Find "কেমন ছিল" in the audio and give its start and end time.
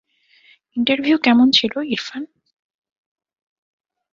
1.17-1.73